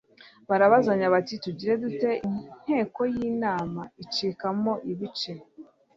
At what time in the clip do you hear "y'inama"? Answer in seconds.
3.13-3.81